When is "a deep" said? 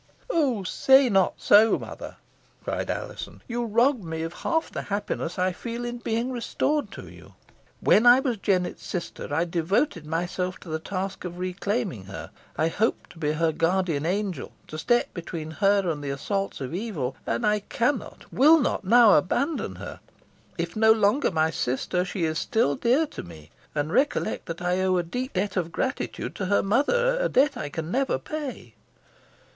24.97-25.33